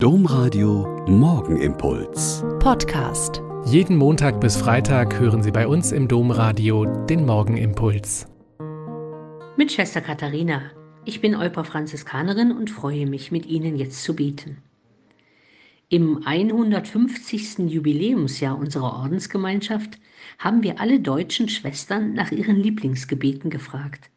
Domradio 0.00 1.04
Morgenimpuls. 1.08 2.44
Podcast. 2.60 3.42
Jeden 3.64 3.96
Montag 3.96 4.40
bis 4.40 4.56
Freitag 4.56 5.18
hören 5.18 5.42
Sie 5.42 5.50
bei 5.50 5.66
uns 5.66 5.90
im 5.90 6.06
Domradio 6.06 6.84
den 7.06 7.26
Morgenimpuls. 7.26 8.28
Mit 9.56 9.72
Schwester 9.72 10.00
Katharina. 10.00 10.62
Ich 11.04 11.20
bin 11.20 11.34
Euper 11.34 11.64
Franziskanerin 11.64 12.52
und 12.52 12.70
freue 12.70 13.08
mich, 13.08 13.32
mit 13.32 13.44
Ihnen 13.46 13.76
jetzt 13.76 14.04
zu 14.04 14.14
beten. 14.14 14.58
Im 15.88 16.24
150. 16.24 17.58
Jubiläumsjahr 17.68 18.56
unserer 18.56 18.92
Ordensgemeinschaft 19.02 19.98
haben 20.38 20.62
wir 20.62 20.80
alle 20.80 21.00
deutschen 21.00 21.48
Schwestern 21.48 22.12
nach 22.12 22.30
ihren 22.30 22.54
Lieblingsgebeten 22.54 23.50
gefragt. 23.50 24.10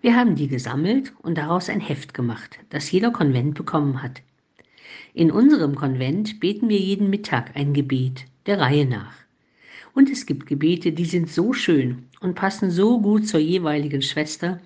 Wir 0.00 0.16
haben 0.16 0.34
die 0.34 0.48
gesammelt 0.48 1.12
und 1.22 1.38
daraus 1.38 1.68
ein 1.68 1.78
Heft 1.78 2.12
gemacht, 2.12 2.58
das 2.70 2.90
jeder 2.90 3.12
Konvent 3.12 3.54
bekommen 3.54 4.02
hat. 4.02 4.22
In 5.16 5.30
unserem 5.30 5.76
Konvent 5.76 6.40
beten 6.40 6.68
wir 6.68 6.78
jeden 6.78 7.08
Mittag 7.08 7.56
ein 7.56 7.72
Gebet, 7.72 8.26
der 8.44 8.60
Reihe 8.60 8.84
nach. 8.84 9.14
Und 9.94 10.10
es 10.10 10.26
gibt 10.26 10.46
Gebete, 10.46 10.92
die 10.92 11.06
sind 11.06 11.30
so 11.30 11.54
schön 11.54 12.04
und 12.20 12.34
passen 12.34 12.70
so 12.70 13.00
gut 13.00 13.26
zur 13.26 13.40
jeweiligen 13.40 14.02
Schwester, 14.02 14.60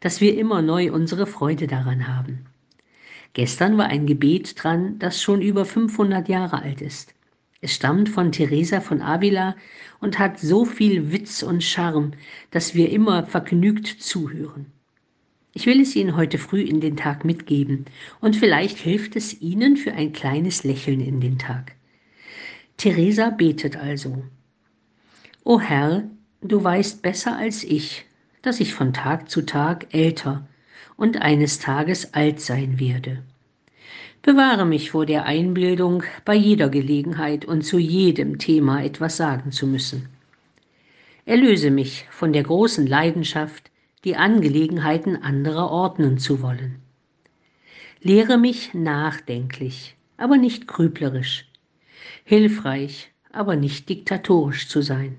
dass 0.00 0.22
wir 0.22 0.38
immer 0.38 0.62
neu 0.62 0.90
unsere 0.90 1.26
Freude 1.26 1.66
daran 1.66 2.08
haben. 2.08 2.46
Gestern 3.34 3.76
war 3.76 3.88
ein 3.88 4.06
Gebet 4.06 4.54
dran, 4.64 4.98
das 4.98 5.20
schon 5.20 5.42
über 5.42 5.66
500 5.66 6.30
Jahre 6.30 6.62
alt 6.62 6.80
ist. 6.80 7.12
Es 7.60 7.74
stammt 7.74 8.08
von 8.08 8.32
Teresa 8.32 8.80
von 8.80 9.02
Avila 9.02 9.54
und 10.00 10.18
hat 10.18 10.40
so 10.40 10.64
viel 10.64 11.12
Witz 11.12 11.42
und 11.42 11.62
Charme, 11.62 12.12
dass 12.52 12.74
wir 12.74 12.88
immer 12.88 13.26
vergnügt 13.26 13.86
zuhören. 13.86 14.72
Ich 15.52 15.66
will 15.66 15.80
es 15.80 15.96
Ihnen 15.96 16.16
heute 16.16 16.38
früh 16.38 16.60
in 16.60 16.80
den 16.80 16.96
Tag 16.96 17.24
mitgeben 17.24 17.86
und 18.20 18.36
vielleicht 18.36 18.78
hilft 18.78 19.16
es 19.16 19.40
Ihnen 19.40 19.76
für 19.76 19.92
ein 19.92 20.12
kleines 20.12 20.62
Lächeln 20.62 21.00
in 21.00 21.20
den 21.20 21.38
Tag. 21.38 21.72
Theresa 22.76 23.30
betet 23.30 23.76
also. 23.76 24.22
O 25.44 25.58
Herr, 25.58 26.04
du 26.40 26.62
weißt 26.62 27.02
besser 27.02 27.36
als 27.36 27.64
ich, 27.64 28.04
dass 28.42 28.60
ich 28.60 28.74
von 28.74 28.92
Tag 28.92 29.28
zu 29.28 29.42
Tag 29.42 29.92
älter 29.92 30.46
und 30.96 31.20
eines 31.20 31.58
Tages 31.58 32.14
alt 32.14 32.40
sein 32.40 32.78
werde. 32.78 33.22
Bewahre 34.22 34.66
mich 34.66 34.90
vor 34.90 35.06
der 35.06 35.24
Einbildung, 35.24 36.04
bei 36.24 36.34
jeder 36.34 36.68
Gelegenheit 36.68 37.44
und 37.44 37.62
zu 37.62 37.78
jedem 37.78 38.38
Thema 38.38 38.84
etwas 38.84 39.16
sagen 39.16 39.50
zu 39.50 39.66
müssen. 39.66 40.08
Erlöse 41.24 41.70
mich 41.70 42.06
von 42.10 42.32
der 42.32 42.42
großen 42.42 42.86
Leidenschaft, 42.86 43.69
die 44.04 44.16
Angelegenheiten 44.16 45.22
anderer 45.22 45.70
ordnen 45.70 46.18
zu 46.18 46.42
wollen. 46.42 46.76
Lehre 48.00 48.38
mich 48.38 48.72
nachdenklich, 48.72 49.96
aber 50.16 50.38
nicht 50.38 50.66
grüblerisch, 50.66 51.46
hilfreich, 52.24 53.12
aber 53.32 53.56
nicht 53.56 53.88
diktatorisch 53.88 54.68
zu 54.68 54.80
sein. 54.80 55.18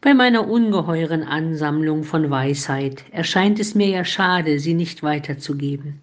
Bei 0.00 0.14
meiner 0.14 0.48
ungeheuren 0.48 1.22
Ansammlung 1.22 2.02
von 2.02 2.28
Weisheit 2.28 3.04
erscheint 3.12 3.60
es 3.60 3.76
mir 3.76 3.88
ja 3.88 4.04
schade, 4.04 4.58
sie 4.58 4.74
nicht 4.74 5.04
weiterzugeben. 5.04 6.00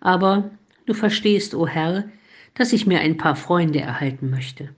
Aber 0.00 0.50
du 0.84 0.92
verstehst, 0.92 1.54
o 1.54 1.62
oh 1.62 1.66
Herr, 1.66 2.04
dass 2.52 2.74
ich 2.74 2.86
mir 2.86 3.00
ein 3.00 3.16
paar 3.16 3.36
Freunde 3.36 3.80
erhalten 3.80 4.28
möchte. 4.28 4.68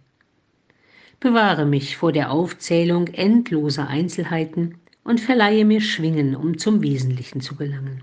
Bewahre 1.18 1.66
mich 1.66 1.96
vor 1.96 2.12
der 2.12 2.30
Aufzählung 2.30 3.08
endloser 3.08 3.88
Einzelheiten 3.88 4.76
und 5.04 5.20
verleihe 5.20 5.64
mir 5.64 5.82
Schwingen, 5.82 6.34
um 6.34 6.58
zum 6.58 6.82
Wesentlichen 6.82 7.40
zu 7.40 7.54
gelangen. 7.54 8.02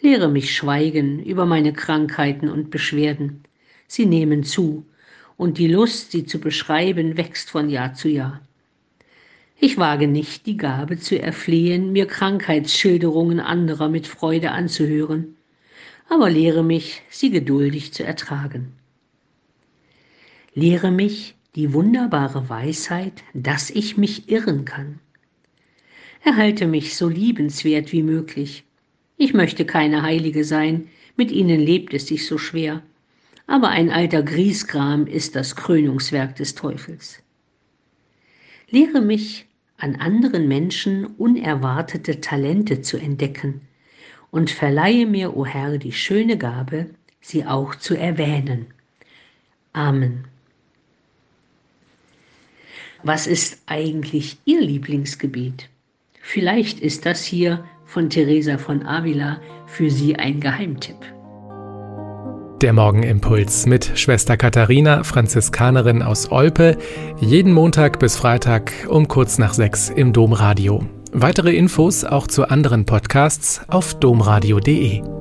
Lehre 0.00 0.28
mich 0.28 0.54
schweigen 0.54 1.22
über 1.22 1.46
meine 1.46 1.72
Krankheiten 1.72 2.48
und 2.48 2.70
Beschwerden. 2.70 3.42
Sie 3.88 4.06
nehmen 4.06 4.44
zu, 4.44 4.86
und 5.36 5.58
die 5.58 5.66
Lust, 5.66 6.12
sie 6.12 6.24
zu 6.24 6.38
beschreiben, 6.38 7.16
wächst 7.16 7.50
von 7.50 7.68
Jahr 7.68 7.94
zu 7.94 8.08
Jahr. 8.08 8.40
Ich 9.58 9.78
wage 9.78 10.06
nicht, 10.06 10.46
die 10.46 10.56
Gabe 10.56 10.98
zu 10.98 11.20
erflehen, 11.20 11.92
mir 11.92 12.06
Krankheitsschilderungen 12.06 13.40
anderer 13.40 13.88
mit 13.88 14.06
Freude 14.06 14.52
anzuhören, 14.52 15.36
aber 16.08 16.30
lehre 16.30 16.62
mich, 16.62 17.02
sie 17.08 17.30
geduldig 17.30 17.92
zu 17.92 18.04
ertragen. 18.04 18.74
Lehre 20.54 20.92
mich 20.92 21.34
die 21.56 21.72
wunderbare 21.72 22.48
Weisheit, 22.48 23.24
dass 23.32 23.70
ich 23.70 23.96
mich 23.96 24.28
irren 24.28 24.64
kann 24.64 25.00
erhalte 26.24 26.66
mich 26.66 26.96
so 26.96 27.08
liebenswert 27.08 27.92
wie 27.92 28.02
möglich. 28.02 28.64
Ich 29.16 29.34
möchte 29.34 29.64
keine 29.64 30.02
Heilige 30.02 30.44
sein, 30.44 30.88
mit 31.16 31.30
ihnen 31.30 31.60
lebt 31.60 31.94
es 31.94 32.08
sich 32.08 32.26
so 32.26 32.38
schwer. 32.38 32.82
Aber 33.46 33.68
ein 33.68 33.90
alter 33.90 34.22
Griesgram 34.22 35.06
ist 35.06 35.36
das 35.36 35.54
Krönungswerk 35.54 36.34
des 36.36 36.54
Teufels. 36.54 37.22
Lehre 38.70 39.02
mich, 39.02 39.46
an 39.76 39.96
anderen 39.96 40.48
Menschen 40.48 41.04
unerwartete 41.04 42.20
Talente 42.20 42.80
zu 42.80 42.96
entdecken 42.96 43.60
und 44.30 44.50
verleihe 44.50 45.06
mir, 45.06 45.36
o 45.36 45.42
oh 45.42 45.46
Herr, 45.46 45.78
die 45.78 45.92
schöne 45.92 46.38
Gabe, 46.38 46.86
sie 47.20 47.44
auch 47.44 47.74
zu 47.74 47.94
erwähnen. 47.94 48.66
Amen. 49.72 50.24
Was 53.02 53.26
ist 53.26 53.60
eigentlich 53.66 54.38
Ihr 54.46 54.62
Lieblingsgebet? 54.62 55.68
Vielleicht 56.26 56.80
ist 56.80 57.04
das 57.04 57.22
hier 57.22 57.62
von 57.84 58.08
Teresa 58.08 58.56
von 58.56 58.86
Avila 58.86 59.40
für 59.66 59.90
Sie 59.90 60.16
ein 60.16 60.40
Geheimtipp. 60.40 60.96
Der 62.62 62.72
Morgenimpuls 62.72 63.66
mit 63.66 63.92
Schwester 63.94 64.38
Katharina, 64.38 65.04
Franziskanerin 65.04 66.02
aus 66.02 66.32
Olpe, 66.32 66.78
jeden 67.20 67.52
Montag 67.52 67.98
bis 67.98 68.16
Freitag 68.16 68.72
um 68.88 69.06
kurz 69.06 69.36
nach 69.36 69.52
sechs 69.52 69.90
im 69.90 70.14
Domradio. 70.14 70.82
Weitere 71.12 71.54
Infos 71.54 72.04
auch 72.04 72.26
zu 72.26 72.48
anderen 72.48 72.86
Podcasts 72.86 73.60
auf 73.68 73.92
domradio.de. 74.00 75.13